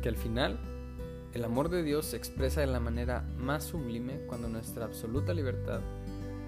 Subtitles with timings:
[0.00, 0.58] que al final
[1.34, 5.80] el amor de Dios se expresa de la manera más sublime cuando nuestra absoluta libertad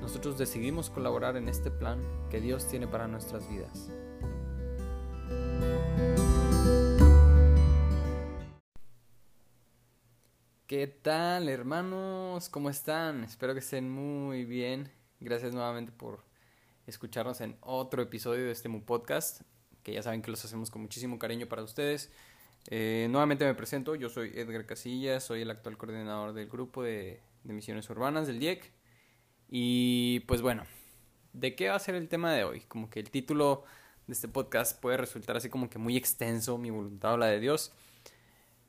[0.01, 3.89] nosotros decidimos colaborar en este plan que Dios tiene para nuestras vidas.
[10.67, 12.49] ¿Qué tal hermanos?
[12.49, 13.23] ¿Cómo están?
[13.23, 14.91] Espero que estén muy bien.
[15.21, 16.25] Gracias nuevamente por
[16.87, 19.43] escucharnos en otro episodio de este Podcast,
[19.85, 22.11] que ya saben que los hacemos con muchísimo cariño para ustedes.
[22.69, 27.21] Eh, nuevamente me presento, yo soy Edgar Casillas, soy el actual coordinador del grupo de,
[27.45, 28.73] de misiones urbanas del DIEC.
[29.49, 30.65] Y pues bueno,
[31.33, 32.61] ¿de qué va a ser el tema de hoy?
[32.63, 33.65] Como que el título
[34.07, 37.41] de este podcast puede resultar así como que muy extenso, mi voluntad o la de
[37.41, 37.73] Dios.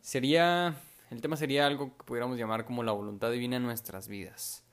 [0.02, 0.76] Sería,
[1.10, 4.64] el tema sería algo que pudiéramos llamar como la voluntad divina en nuestras vidas.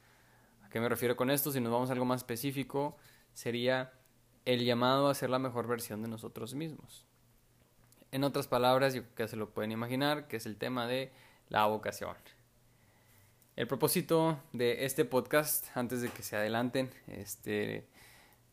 [0.62, 1.52] ¿A qué me refiero con esto?
[1.52, 2.96] Si nos vamos a algo más específico,
[3.32, 3.92] sería
[4.44, 7.06] el llamado a ser la mejor versión de nosotros mismos.
[8.12, 11.12] En otras palabras, yo que se lo pueden imaginar, que es el tema de
[11.48, 12.16] la vocación.
[13.56, 17.86] El propósito de este podcast, antes de que se adelanten, este,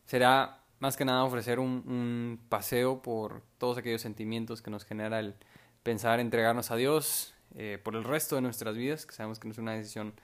[0.04, 5.34] será más que nada ofrecer un, paseo por todos aquellos sentimientos que nos genera el
[5.82, 9.52] pensar entregarnos a Dios eh, por el resto de nuestras vidas, que sabemos que no
[9.52, 10.14] es una decisión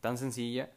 [0.00, 0.70] tan sencilla.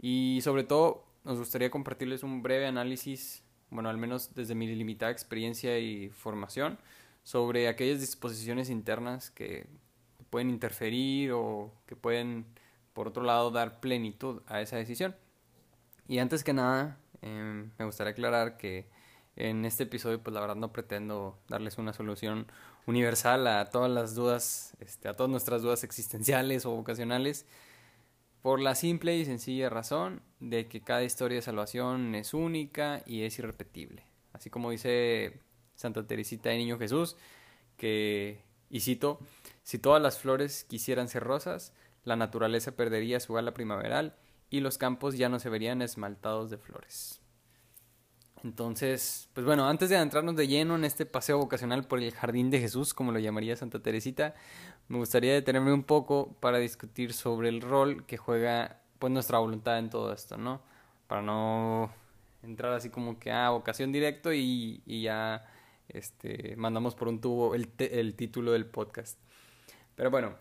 [0.00, 5.12] Y sobre todo, nos gustaría compartirles un breve análisis, bueno, al menos desde mi limitada
[5.12, 6.78] experiencia y formación,
[7.28, 9.66] sobre aquellas disposiciones internas que
[10.30, 12.46] pueden interferir o que pueden,
[12.94, 15.14] por otro lado, dar plenitud a esa decisión.
[16.06, 18.88] Y antes que nada, em, me gustaría aclarar que
[19.36, 22.46] en este episodio, pues la verdad no pretendo darles una solución
[22.86, 27.44] universal a todas las dudas, este, a todas nuestras dudas existenciales o vocacionales,
[28.40, 33.24] por la simple y sencilla razón de que cada historia de salvación es única y
[33.24, 34.02] es irrepetible.
[34.32, 35.42] Así como dice
[35.78, 37.16] Santa Teresita de Niño Jesús,
[37.76, 39.20] que, y cito,
[39.62, 41.72] si todas las flores quisieran ser rosas,
[42.02, 44.16] la naturaleza perdería su ala primaveral
[44.50, 47.20] y los campos ya no se verían esmaltados de flores.
[48.42, 52.50] Entonces, pues bueno, antes de adentrarnos de lleno en este paseo vocacional por el jardín
[52.50, 54.34] de Jesús, como lo llamaría Santa Teresita,
[54.88, 59.78] me gustaría detenerme un poco para discutir sobre el rol que juega pues nuestra voluntad
[59.78, 60.60] en todo esto, ¿no?
[61.06, 61.92] Para no
[62.42, 65.46] entrar así como que a ah, vocación directo y, y ya
[65.88, 69.18] este, mandamos por un tubo el, título del podcast.
[69.94, 70.36] Pero bueno,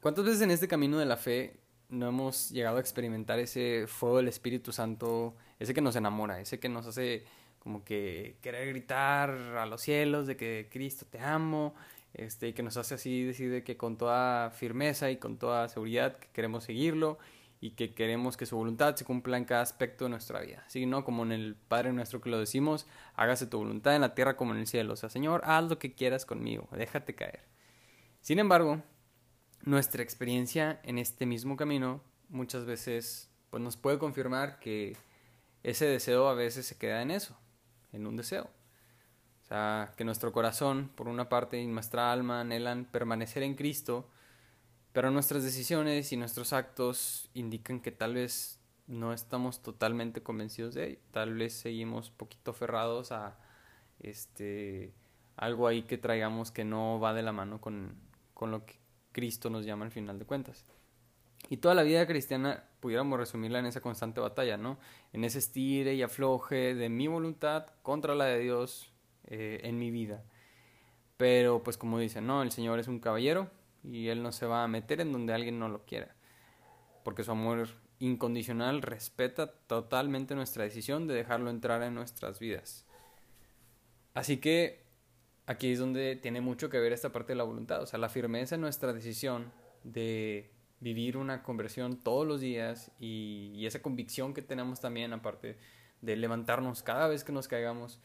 [0.00, 4.18] ¿cuántas veces en este camino de la fe no hemos llegado a experimentar ese fuego
[4.18, 7.24] del Espíritu Santo, ese que nos enamora, ese que nos hace
[7.58, 11.74] como que querer gritar a los cielos de que Cristo te amo,
[12.14, 16.16] este, y que nos hace así decir que con toda firmeza y con toda seguridad
[16.16, 17.18] que queremos seguirlo
[17.60, 20.64] y que queremos que su voluntad se cumpla en cada aspecto de nuestra vida.
[20.66, 21.04] Así, ¿no?
[21.04, 24.54] Como en el Padre nuestro que lo decimos, hágase tu voluntad en la tierra como
[24.54, 24.94] en el cielo.
[24.94, 27.44] O sea, Señor, haz lo que quieras conmigo, déjate caer.
[28.22, 28.82] Sin embargo,
[29.62, 34.96] nuestra experiencia en este mismo camino muchas veces pues, nos puede confirmar que
[35.62, 37.36] ese deseo a veces se queda en eso,
[37.92, 38.48] en un deseo.
[39.42, 44.08] O sea, que nuestro corazón, por una parte, y nuestra alma anhelan permanecer en Cristo,
[44.92, 50.88] pero nuestras decisiones y nuestros actos indican que tal vez no estamos totalmente convencidos de
[50.88, 50.98] ello.
[51.12, 53.38] Tal vez seguimos poquito aferrados a
[54.00, 54.92] este
[55.36, 57.94] algo ahí que traigamos que no va de la mano con,
[58.34, 58.74] con lo que
[59.12, 60.66] Cristo nos llama al final de cuentas.
[61.48, 64.78] Y toda la vida cristiana pudiéramos resumirla en esa constante batalla, ¿no?
[65.12, 68.92] En ese estire y afloje de mi voluntad contra la de Dios
[69.24, 70.24] eh, en mi vida.
[71.16, 72.42] Pero pues como dicen, ¿no?
[72.42, 73.50] El Señor es un caballero
[73.84, 76.14] y Él no se va a meter en donde alguien no lo quiera.
[77.04, 77.68] Porque su amor
[77.98, 82.86] incondicional respeta totalmente nuestra decisión de dejarlo entrar en nuestras vidas.
[84.14, 84.82] Así que
[85.46, 88.08] aquí es donde tiene mucho que ver esta parte de la voluntad, o sea, la
[88.08, 89.52] firmeza en nuestra decisión
[89.84, 95.58] de vivir una conversión todos los días y, y esa convicción que tenemos también, aparte
[96.00, 98.00] de levantarnos cada vez que nos caigamos,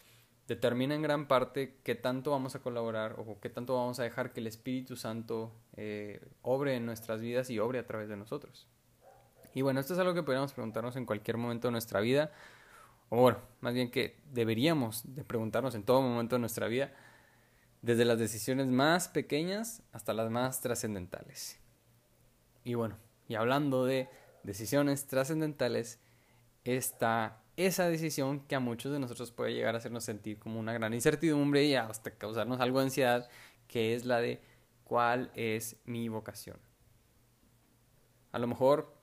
[0.48, 4.32] determina en gran parte qué tanto vamos a colaborar o qué tanto vamos a dejar
[4.32, 8.68] que el Espíritu Santo eh, obre en nuestras vidas y obre a través de nosotros.
[9.54, 12.32] Y bueno, esto es algo que podríamos preguntarnos en cualquier momento de nuestra vida,
[13.10, 16.92] o bueno, más bien que deberíamos de preguntarnos en todo momento de nuestra vida,
[17.82, 21.60] desde las decisiones más pequeñas hasta las más trascendentales.
[22.64, 22.98] Y bueno,
[23.28, 24.10] y hablando de
[24.44, 26.00] decisiones trascendentales,
[26.64, 30.74] está esa decisión que a muchos de nosotros puede llegar a hacernos sentir como una
[30.74, 33.30] gran incertidumbre y hasta causarnos algo de ansiedad,
[33.68, 34.42] que es la de
[34.84, 36.58] cuál es mi vocación.
[38.32, 38.94] A lo mejor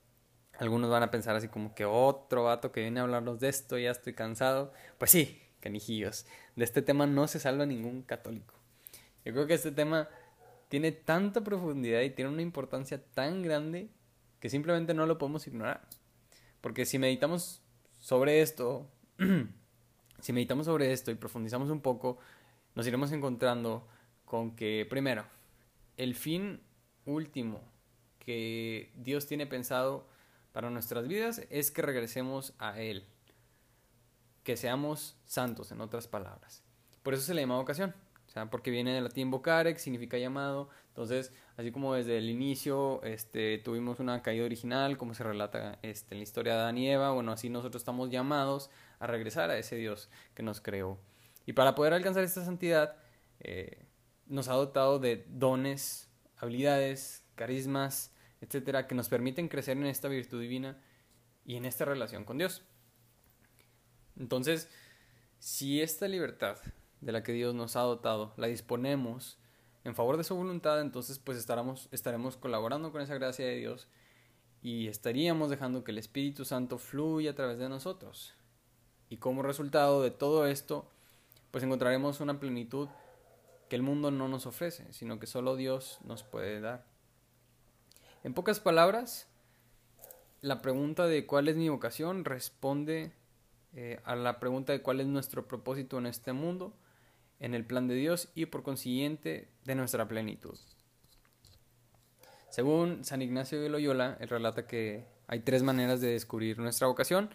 [0.58, 3.78] algunos van a pensar así como que otro vato que viene a hablarnos de esto,
[3.78, 4.72] ya estoy cansado.
[4.98, 6.26] Pues sí, canijillos,
[6.56, 8.54] de este tema no se salva ningún católico.
[9.24, 10.08] Yo creo que este tema
[10.68, 13.88] tiene tanta profundidad y tiene una importancia tan grande
[14.40, 15.88] que simplemente no lo podemos ignorar.
[16.60, 17.61] Porque si meditamos
[18.02, 18.90] sobre esto,
[20.20, 22.18] si meditamos sobre esto y profundizamos un poco,
[22.74, 23.86] nos iremos encontrando
[24.24, 25.24] con que, primero,
[25.96, 26.60] el fin
[27.06, 27.60] último
[28.18, 30.08] que Dios tiene pensado
[30.50, 33.06] para nuestras vidas es que regresemos a Él,
[34.42, 36.64] que seamos santos, en otras palabras.
[37.04, 37.94] Por eso se le llama vocación,
[38.26, 40.68] o sea, porque viene del latín vocare, que significa llamado.
[40.88, 46.14] Entonces, así como desde el inicio este, tuvimos una caída original, como se relata este,
[46.14, 49.58] en la historia de Adán y Eva, bueno, así nosotros estamos llamados a regresar a
[49.58, 50.98] ese Dios que nos creó.
[51.46, 52.96] Y para poder alcanzar esta santidad,
[53.40, 53.84] eh,
[54.26, 60.40] nos ha dotado de dones, habilidades, carismas, etcétera, que nos permiten crecer en esta virtud
[60.40, 60.78] divina
[61.44, 62.62] y en esta relación con Dios.
[64.16, 64.68] Entonces,
[65.38, 66.56] si esta libertad
[67.00, 69.38] de la que Dios nos ha dotado la disponemos
[69.84, 73.88] en favor de su voluntad, entonces pues estaremos, estaremos colaborando con esa gracia de Dios
[74.62, 78.34] y estaríamos dejando que el Espíritu Santo fluya a través de nosotros.
[79.08, 80.88] Y como resultado de todo esto,
[81.50, 82.88] pues encontraremos una plenitud
[83.68, 86.86] que el mundo no nos ofrece, sino que solo Dios nos puede dar.
[88.22, 89.26] En pocas palabras,
[90.40, 93.12] la pregunta de cuál es mi vocación responde
[93.74, 96.72] eh, a la pregunta de cuál es nuestro propósito en este mundo,
[97.42, 100.56] en el plan de Dios y por consiguiente de nuestra plenitud.
[102.50, 107.30] Según San Ignacio de Loyola, él relata que hay tres maneras de descubrir nuestra vocación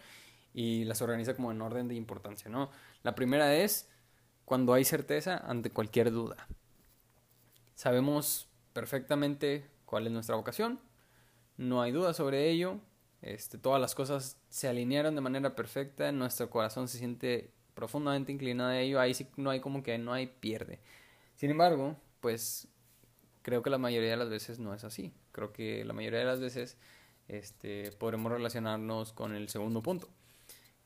[0.54, 2.70] y las organiza como en orden de importancia, ¿no?
[3.02, 3.90] La primera es
[4.46, 6.48] cuando hay certeza ante cualquier duda.
[7.74, 10.80] Sabemos perfectamente cuál es nuestra vocación,
[11.58, 12.80] no hay duda sobre ello,
[13.20, 18.70] este, todas las cosas se alinearon de manera perfecta, nuestro corazón se siente profundamente inclinado
[18.70, 20.80] a ello, ahí sí no hay como que no hay pierde.
[21.36, 22.66] Sin embargo, pues
[23.42, 25.12] creo que la mayoría de las veces no es así.
[25.30, 26.76] Creo que la mayoría de las veces
[27.28, 30.08] este, podremos relacionarnos con el segundo punto,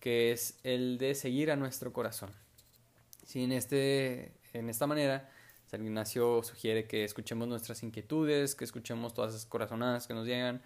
[0.00, 2.31] que es el de seguir a nuestro corazón.
[3.25, 5.31] Si en, este, en esta manera
[5.69, 10.61] San Ignacio sugiere que escuchemos nuestras inquietudes, que escuchemos todas esas corazonadas que nos llegan,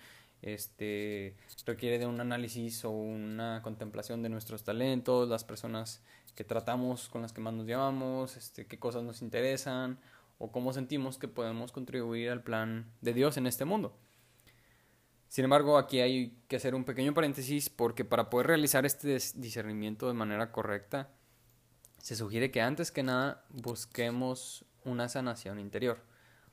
[0.47, 6.01] este requiere de un análisis o una contemplación de nuestros talentos, las personas
[6.35, 9.99] que tratamos, con las que más nos llevamos, este, qué cosas nos interesan
[10.39, 13.97] o cómo sentimos que podemos contribuir al plan de Dios en este mundo.
[15.29, 20.07] Sin embargo, aquí hay que hacer un pequeño paréntesis porque para poder realizar este discernimiento
[20.07, 21.11] de manera correcta,
[21.99, 25.99] se sugiere que antes que nada busquemos una sanación interior,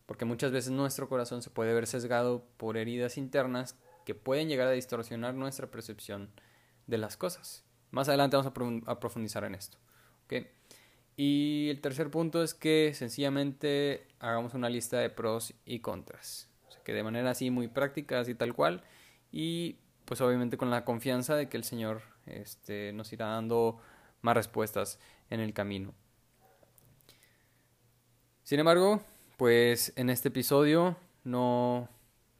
[0.07, 4.67] porque muchas veces nuestro corazón se puede ver sesgado por heridas internas que pueden llegar
[4.67, 6.29] a distorsionar nuestra percepción
[6.87, 7.63] de las cosas.
[7.91, 8.51] Más adelante vamos
[8.87, 9.77] a, profundizar en esto.
[11.15, 16.49] Y el tercer punto es que sencillamente hagamos una lista de pros y contras.
[16.67, 18.83] O sea, que de manera así muy práctica, así tal cual.
[19.31, 23.77] Y pues obviamente con la confianza de que el Señor este, nos irá dando
[24.21, 25.93] más respuestas en el camino.
[28.43, 29.01] Sin embargo,
[29.37, 31.89] pues en este episodio no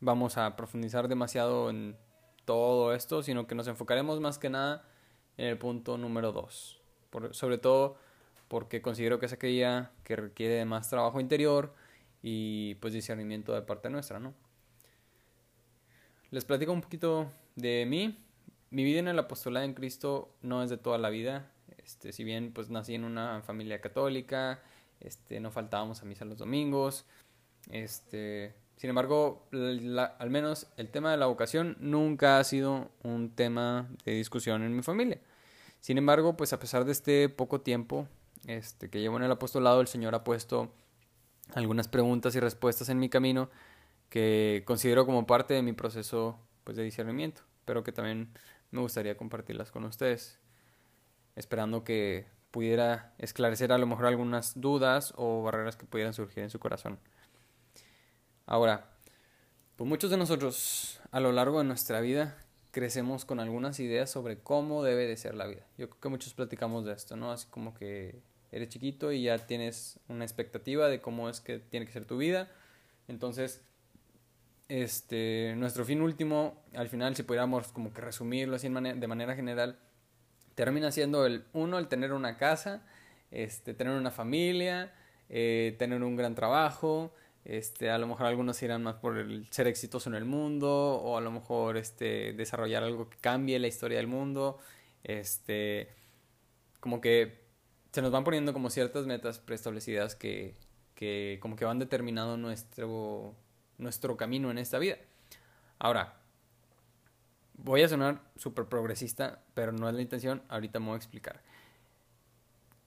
[0.03, 1.95] vamos a profundizar demasiado en
[2.45, 4.85] todo esto, sino que nos enfocaremos más que nada
[5.37, 6.81] en el punto número 2.
[7.31, 7.97] Sobre todo
[8.47, 11.73] porque considero que es aquella que requiere más trabajo interior
[12.21, 14.33] y pues discernimiento de parte nuestra, ¿no?
[16.31, 18.19] Les platico un poquito de mí.
[18.71, 21.51] Mi vida en el apostolado en Cristo no es de toda la vida.
[21.77, 24.61] Este, si bien pues nací en una familia católica,
[24.99, 27.05] este, no faltábamos a misa los domingos,
[27.69, 33.87] este, sin embargo, al menos el tema de la vocación nunca ha sido un tema
[34.03, 35.21] de discusión en mi familia.
[35.79, 38.09] Sin embargo, pues a pesar de este poco tiempo
[38.45, 40.73] este, que llevo en el apostolado, el Señor ha puesto
[41.53, 43.49] algunas preguntas y respuestas en mi camino
[44.09, 48.33] que considero como parte de mi proceso pues, de discernimiento, pero que también
[48.71, 50.41] me gustaría compartirlas con ustedes,
[51.37, 56.49] esperando que pudiera esclarecer a lo mejor algunas dudas o barreras que pudieran surgir en
[56.49, 56.99] su corazón.
[58.45, 58.89] Ahora,
[59.75, 62.37] pues muchos de nosotros a lo largo de nuestra vida
[62.71, 65.65] crecemos con algunas ideas sobre cómo debe de ser la vida.
[65.77, 67.31] Yo creo que muchos platicamos de esto, ¿no?
[67.31, 68.21] Así como que
[68.51, 72.17] eres chiquito y ya tienes una expectativa de cómo es que tiene que ser tu
[72.17, 72.49] vida.
[73.07, 73.61] Entonces,
[74.69, 79.77] este, nuestro fin último, al final, si pudiéramos como que resumirlo así de manera general,
[80.55, 82.83] termina siendo el uno, el tener una casa,
[83.31, 84.93] este, tener una familia,
[85.29, 87.13] eh, tener un gran trabajo,
[87.45, 91.17] este, a lo mejor algunos irán más por el ser exitoso en el mundo o
[91.17, 94.59] a lo mejor este, desarrollar algo que cambie la historia del mundo.
[95.03, 95.89] Este,
[96.79, 97.43] como que
[97.91, 100.55] se nos van poniendo como ciertas metas preestablecidas que
[100.95, 103.35] que como que van determinando nuestro,
[103.77, 104.97] nuestro camino en esta vida.
[105.79, 106.15] Ahora,
[107.55, 111.41] voy a sonar súper progresista, pero no es la intención, ahorita me voy a explicar.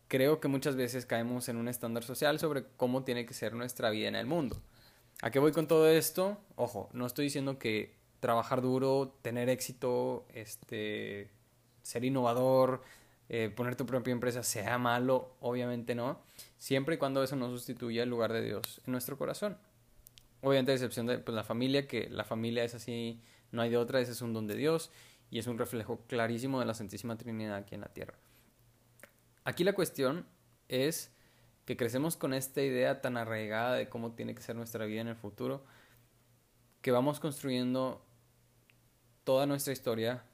[0.09, 3.91] Creo que muchas veces caemos en un estándar social sobre cómo tiene que ser nuestra
[3.91, 4.61] vida en el mundo.
[5.23, 6.39] ¿A qué voy con todo esto?
[6.55, 11.31] Ojo, no estoy diciendo que trabajar duro, tener éxito, este,
[11.83, 12.83] ser innovador,
[13.29, 16.21] eh, poner tu propia empresa sea malo, obviamente no,
[16.59, 19.59] siempre y cuando eso no sustituya el lugar de Dios en nuestro corazón.
[20.43, 23.21] Obviamente a excepción de pues, la familia, que la familia es así,
[23.51, 24.93] no hay de otra, ese es un don de Dios
[25.31, 28.15] y es un reflejo clarísimo de la Santísima Trinidad aquí en la tierra.
[29.47, 30.27] Aquí la cuestión
[30.67, 31.15] es
[31.67, 35.07] que crecemos con esta idea tan arraigada de cómo tiene que ser nuestra vida en
[35.07, 35.65] el futuro,
[36.83, 38.05] que vamos construyendo
[39.23, 40.25] toda nuestra historia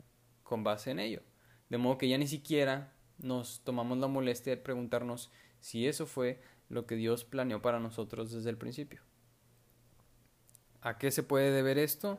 [0.42, 1.20] con base en ello.
[1.68, 6.40] De modo que ya ni siquiera nos tomamos la molestia de preguntarnos si eso fue
[6.70, 9.02] lo que Dios planeó para nosotros desde el principio.
[10.80, 12.18] ¿A qué se puede deber esto?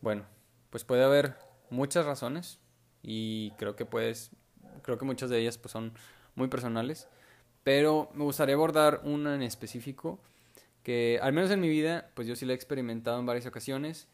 [0.00, 0.26] Bueno,
[0.70, 1.34] pues puede haber
[1.70, 2.60] muchas razones
[3.02, 4.30] y creo que puedes,
[4.84, 5.92] creo que muchas de ellas pues son
[6.36, 7.08] muy personales,
[7.64, 10.20] pero me gustaría abordar una en específico
[10.84, 14.06] que al menos en mi vida pues yo sí la he experimentado en varias ocasiones,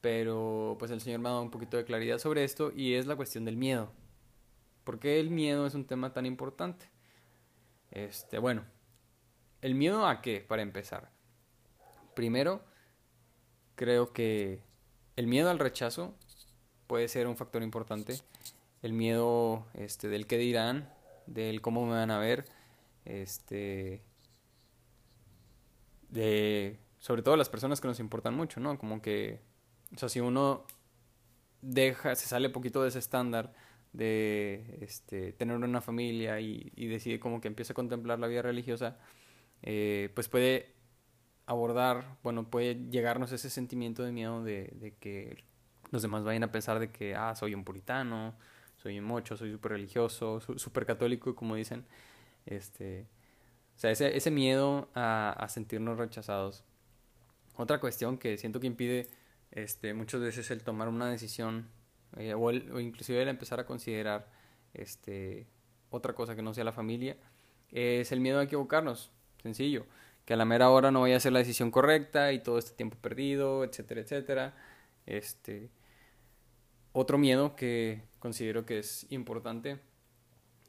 [0.00, 3.06] pero pues el Señor me ha dado un poquito de claridad sobre esto y es
[3.06, 3.92] la cuestión del miedo.
[4.84, 6.90] ¿Por qué el miedo es un tema tan importante?
[7.90, 8.64] Este, bueno,
[9.62, 10.40] ¿el miedo a qué?
[10.40, 11.10] Para empezar.
[12.14, 12.62] Primero,
[13.76, 14.62] creo que
[15.16, 16.14] el miedo al rechazo
[16.86, 18.18] puede ser un factor importante.
[18.84, 20.92] El miedo este, del qué dirán,
[21.26, 22.44] del cómo me van a ver,
[23.06, 24.02] este,
[26.10, 28.76] de, sobre todo las personas que nos importan mucho, ¿no?
[28.76, 29.40] Como que,
[29.94, 30.66] o sea, si uno
[31.62, 33.54] deja, se sale poquito de ese estándar
[33.94, 38.98] de este, tener una familia y, decide como que empieza a contemplar la vida religiosa,
[39.62, 40.74] eh, pues puede
[41.46, 45.42] abordar, bueno, puede llegarnos ese sentimiento de miedo de, que
[45.90, 48.34] los demás vayan a pensar de que, ah, soy un puritano,
[48.84, 51.86] soy mocho, soy súper religioso, súper católico, como dicen.
[52.44, 53.06] Este,
[53.74, 56.64] o sea, ese, ese miedo a, a, sentirnos rechazados.
[57.56, 59.08] Otra cuestión que siento que impide
[59.52, 61.66] este, muchas veces el tomar una decisión
[62.18, 64.28] eh, o, inclusive el empezar a considerar
[64.74, 65.46] este,
[65.88, 67.16] otra cosa que no sea la familia,
[67.72, 69.10] es el miedo a equivocarnos,
[69.42, 69.86] sencillo,
[70.26, 72.72] que a la mera hora no vaya a ser la decisión correcta y todo este
[72.72, 74.54] tiempo perdido, etcétera, etcétera.
[75.06, 75.70] Este,
[76.94, 79.78] otro miedo que considero que es importante,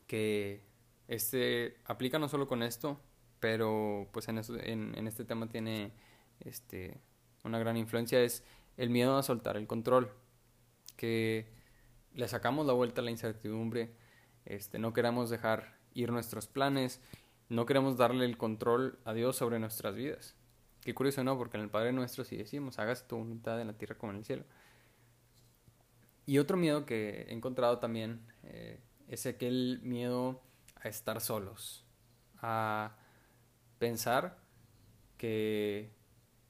[0.08, 0.66] que
[1.08, 3.00] este aplica no solo con esto,
[3.40, 5.92] pero pues en, en, en este tema tiene
[6.40, 7.00] este,
[7.44, 8.44] una gran influencia, es
[8.76, 10.12] el miedo a soltar el control
[10.98, 11.48] que
[12.14, 13.92] le sacamos la vuelta a la incertidumbre,
[14.46, 17.02] este, no queremos dejar ir nuestros planes,
[17.50, 20.36] no queremos darle el control a Dios sobre nuestras vidas.
[20.82, 21.38] Qué curioso, ¿no?
[21.38, 24.20] Porque en el Padre Nuestro sí decimos, hagas tu voluntad en la tierra como en
[24.20, 24.44] el cielo.
[26.26, 30.42] Y otro miedo que he encontrado también eh, es aquel miedo
[30.76, 31.86] a estar solos,
[32.42, 32.96] a
[33.80, 34.38] pensar
[35.18, 35.92] que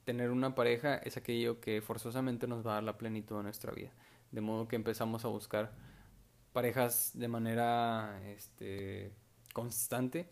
[0.06, 3.72] tener una pareja es aquello que forzosamente nos va a dar la plenitud de nuestra
[3.72, 3.92] vida
[4.36, 5.72] de modo que empezamos a buscar
[6.52, 9.14] parejas de manera este,
[9.54, 10.30] constante,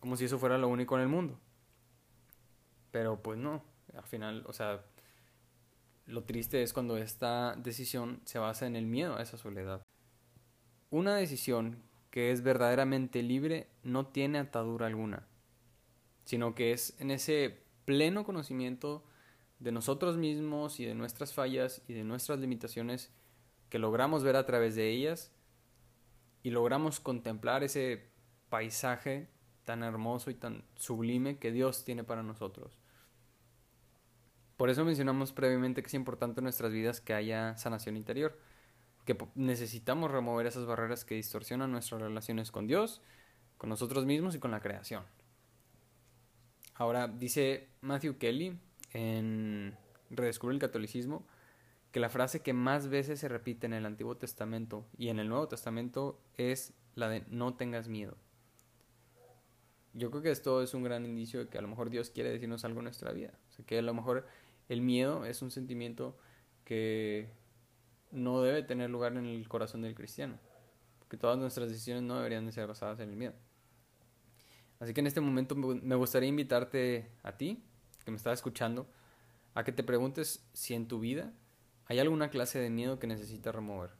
[0.00, 1.38] como si eso fuera lo único en el mundo.
[2.90, 3.62] Pero pues no,
[3.94, 4.84] al final, o sea,
[6.08, 9.82] lo triste es cuando esta decisión se basa en el miedo a esa soledad.
[10.90, 15.28] Una decisión que es verdaderamente libre no tiene atadura alguna,
[16.24, 19.04] sino que es en ese pleno conocimiento
[19.58, 23.12] de nosotros mismos y de nuestras fallas y de nuestras limitaciones
[23.68, 25.30] que logramos ver a través de ellas
[26.42, 28.10] y logramos contemplar ese
[28.48, 29.28] paisaje
[29.64, 32.77] tan hermoso y tan sublime que Dios tiene para nosotros.
[34.58, 38.36] Por eso mencionamos previamente que es importante en nuestras vidas que haya sanación interior,
[39.04, 43.00] que necesitamos remover esas barreras que distorsionan nuestras relaciones con Dios,
[43.56, 45.04] con nosotros mismos y con la creación.
[46.74, 48.58] Ahora dice Matthew Kelly
[48.94, 49.76] en
[50.10, 51.24] Redescubre el Catolicismo,
[51.92, 55.28] que la frase que más veces se repite en el Antiguo Testamento y en el
[55.28, 58.16] Nuevo Testamento es la de no tengas miedo.
[59.94, 62.30] Yo creo que esto es un gran indicio de que a lo mejor Dios quiere
[62.30, 63.32] decirnos algo en nuestra vida.
[63.50, 64.26] O sea, que a lo mejor
[64.68, 66.18] el miedo es un sentimiento
[66.64, 67.30] que
[68.10, 70.38] no debe tener lugar en el corazón del cristiano.
[70.98, 73.34] Porque todas nuestras decisiones no deberían de ser basadas en el miedo.
[74.78, 77.64] Así que en este momento me gustaría invitarte a ti,
[78.04, 78.88] que me estás escuchando,
[79.54, 81.32] a que te preguntes si en tu vida
[81.86, 83.90] hay alguna clase de miedo que necesitas remover.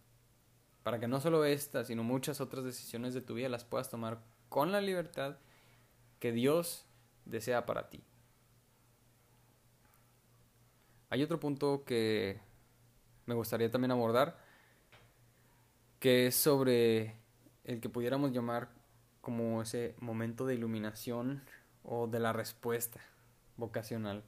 [0.82, 4.22] Para que no solo esta, sino muchas otras decisiones de tu vida las puedas tomar
[4.48, 5.38] con la libertad
[6.20, 6.86] que Dios
[7.24, 8.04] desea para ti.
[11.10, 12.38] Hay otro punto que
[13.26, 14.38] me gustaría también abordar,
[16.00, 17.16] que es sobre
[17.64, 18.70] el que pudiéramos llamar
[19.20, 21.42] como ese momento de iluminación
[21.82, 23.00] o de la respuesta
[23.56, 24.22] vocacional.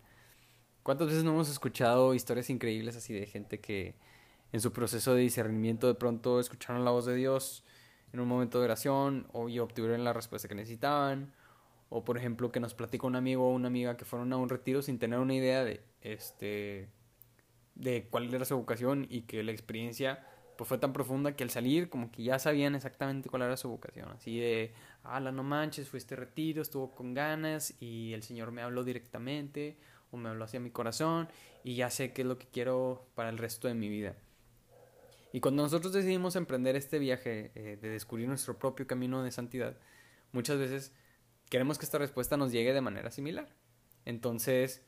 [0.82, 3.94] ¿Cuántas veces no hemos escuchado historias increíbles así de gente que
[4.52, 7.64] en su proceso de discernimiento de pronto escucharon la voz de Dios
[8.12, 11.34] en un momento de oración y obtuvieron la respuesta que necesitaban?
[11.90, 14.48] O por ejemplo que nos platica un amigo o una amiga que fueron a un
[14.48, 16.88] retiro sin tener una idea de este
[17.74, 20.26] de cuál era su vocación y que la experiencia
[20.60, 23.70] pues fue tan profunda que al salir como que ya sabían exactamente cuál era su
[23.70, 28.52] vocación, así de, ala, no manches, fue este retiro, estuvo con ganas y el Señor
[28.52, 29.78] me habló directamente
[30.10, 31.28] o me habló hacia mi corazón
[31.64, 34.16] y ya sé qué es lo que quiero para el resto de mi vida.
[35.32, 39.78] Y cuando nosotros decidimos emprender este viaje eh, de descubrir nuestro propio camino de santidad,
[40.32, 40.92] muchas veces
[41.50, 43.48] queremos que esta respuesta nos llegue de manera similar.
[44.06, 44.82] Entonces,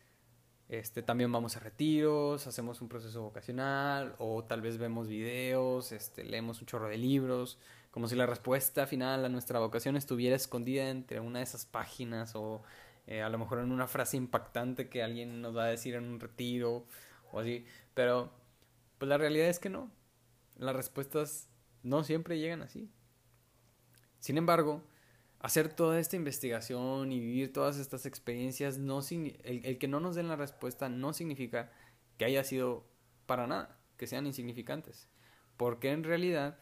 [0.68, 6.24] este, también vamos a retiros, hacemos un proceso vocacional o tal vez vemos videos, este,
[6.24, 7.58] leemos un chorro de libros,
[7.90, 12.34] como si la respuesta final a nuestra vocación estuviera escondida entre una de esas páginas
[12.36, 12.62] o
[13.06, 16.04] eh, a lo mejor en una frase impactante que alguien nos va a decir en
[16.04, 16.86] un retiro
[17.32, 17.66] o así.
[17.92, 18.32] Pero
[18.96, 19.90] pues la realidad es que no.
[20.56, 21.48] Las respuestas
[21.82, 22.88] no siempre llegan así.
[24.20, 24.82] Sin embargo,
[25.42, 30.28] hacer toda esta investigación y vivir todas estas experiencias, no el, que no nos den
[30.28, 31.72] la respuesta no significa
[32.16, 32.86] que haya sido
[33.26, 35.08] para nada, que sean insignificantes.
[35.56, 36.60] Porque en realidad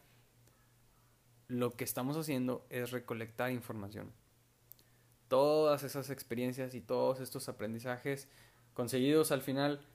[1.47, 4.13] lo que estamos haciendo es recolectar información.
[5.29, 8.29] Todas esas experiencias y todos estos aprendizajes
[8.73, 9.87] conseguidos al final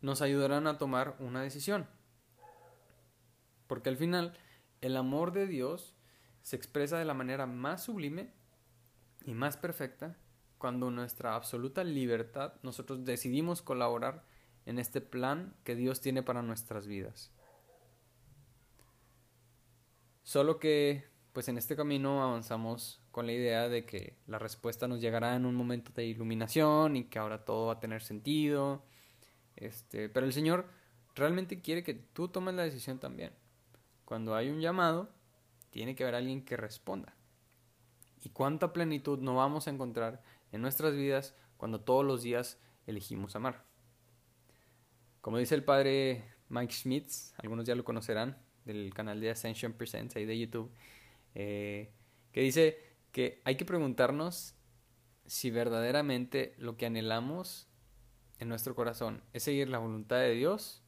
[0.00, 1.86] nos ayudarán a tomar una decisión.
[3.66, 4.38] Porque al final
[4.80, 5.93] el amor de Dios
[6.44, 8.30] se expresa de la manera más sublime
[9.24, 10.16] y más perfecta
[10.58, 14.24] cuando nuestra absoluta libertad nosotros decidimos colaborar
[14.66, 17.32] en este plan que Dios tiene para nuestras vidas.
[20.22, 25.00] Solo que pues en este camino avanzamos con la idea de que la respuesta nos
[25.00, 28.84] llegará en un momento de iluminación y que ahora todo va a tener sentido.
[29.56, 30.68] Este, pero el Señor
[31.14, 33.32] realmente quiere que tú tomes la decisión también.
[34.04, 35.08] Cuando hay un llamado,
[35.74, 37.16] tiene que haber alguien que responda.
[38.22, 43.34] ¿Y cuánta plenitud no vamos a encontrar en nuestras vidas cuando todos los días elegimos
[43.34, 43.64] amar?
[45.20, 50.14] Como dice el padre Mike Schmitz, algunos ya lo conocerán, del canal de Ascension Presents,
[50.14, 50.72] ahí de YouTube,
[51.34, 51.90] eh,
[52.30, 52.78] que dice
[53.10, 54.54] que hay que preguntarnos
[55.26, 57.66] si verdaderamente lo que anhelamos
[58.38, 60.83] en nuestro corazón es seguir la voluntad de Dios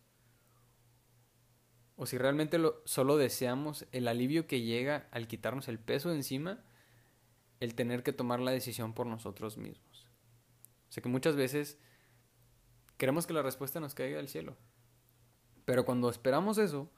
[1.97, 6.17] o si realmente lo, solo deseamos el alivio que llega al quitarnos el peso de
[6.17, 6.61] encima,
[7.61, 10.07] el tener que tomar la decisión por nosotros mismos.
[10.89, 11.79] O sea que muchas veces
[12.99, 14.57] queremos que la respuesta nos caiga del cielo.
[15.65, 16.91] Pero cuando esperamos eso,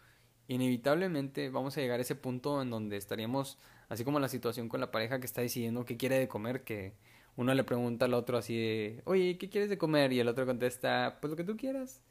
[0.48, 3.58] inevitablemente vamos a llegar a ese punto en donde estaríamos,
[3.88, 6.94] así como la situación con la pareja que está decidiendo qué quiere de comer, que
[7.36, 10.12] uno le pregunta al otro así de, oye, ¿qué quieres de comer?
[10.12, 12.02] Y el otro contesta, pues lo que tú quieras.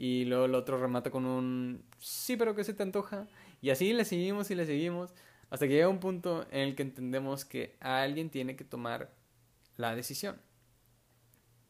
[0.00, 3.26] Y luego el otro remata con un sí, pero que se te antoja.
[3.60, 5.12] Y así le seguimos y le seguimos.
[5.50, 9.10] Hasta que llega un punto en el que entendemos que alguien tiene que tomar
[9.76, 10.40] la decisión.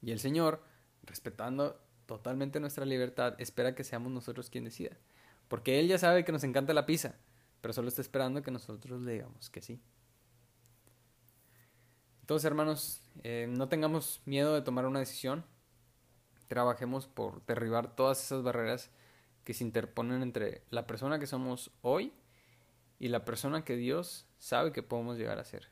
[0.03, 0.62] Y el Señor,
[1.05, 4.95] respetando totalmente nuestra libertad, espera que seamos nosotros quien decida.
[5.49, 7.14] Porque Él ya sabe que nos encanta la pizza,
[7.62, 9.81] pero solo está esperando que nosotros le digamos que sí.
[12.21, 15.47] Entonces, hermanos, eh, no tengamos miedo de tomar una decisión
[16.49, 18.91] trabajemos por derribar todas esas barreras
[19.45, 22.13] que se interponen entre la persona que somos hoy
[22.99, 25.69] y la persona que Dios sabe que podemos llegar a ser.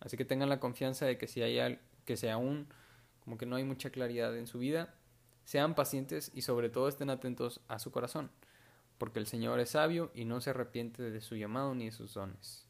[0.00, 2.68] Así que tengan la confianza de que si hay que sea aún
[3.20, 4.94] como que no hay mucha claridad en su vida,
[5.44, 8.30] sean pacientes y sobre todo estén atentos a su corazón,
[8.98, 12.14] porque el Señor es sabio y no se arrepiente de su llamado ni de sus
[12.14, 12.66] dones.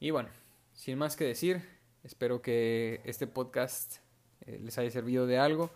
[0.00, 0.30] Y bueno,
[0.72, 1.62] sin más que decir,
[2.02, 3.98] espero que este podcast
[4.46, 5.70] eh, les haya servido de algo.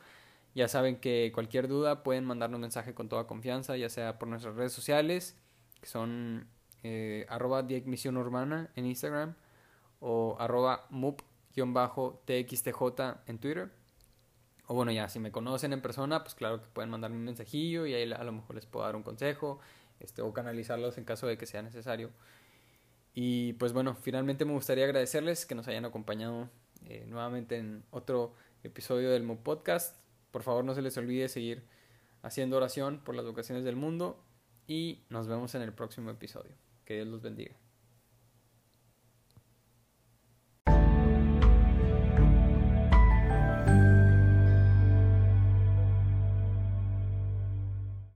[0.55, 4.29] Ya saben que cualquier duda pueden mandarnos un mensaje con toda confianza, ya sea por
[4.29, 5.37] nuestras redes sociales,
[5.81, 6.47] que son
[6.83, 9.35] eh, arroba Urbana en Instagram
[10.01, 11.23] o arroba mup-txtj
[13.27, 13.71] en Twitter.
[14.67, 17.87] O bueno, ya, si me conocen en persona, pues claro que pueden mandarme un mensajillo
[17.87, 19.59] y ahí a lo mejor les puedo dar un consejo
[20.01, 22.11] este, o canalizarlos en caso de que sea necesario.
[23.15, 26.49] Y pues bueno, finalmente me gustaría agradecerles que nos hayan acompañado
[26.87, 29.97] eh, nuevamente en otro episodio del Mo Podcast.
[30.31, 31.65] Por favor, no se les olvide seguir
[32.23, 34.25] haciendo oración por las vocaciones del mundo
[34.67, 36.53] y nos vemos en el próximo episodio.
[36.85, 37.62] Que Dios los bendiga.